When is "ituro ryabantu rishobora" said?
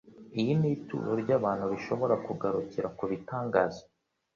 0.75-2.15